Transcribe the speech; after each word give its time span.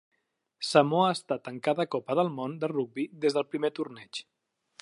Samoa 0.69 1.03
ha 1.09 1.17
estat 1.17 1.51
en 1.51 1.59
cada 1.69 1.87
Copa 1.97 2.17
del 2.23 2.33
Món 2.39 2.57
de 2.65 2.73
Rugbi 2.75 3.09
des 3.27 3.39
del 3.39 3.49
primer 3.53 3.75
torneig. 3.81 4.27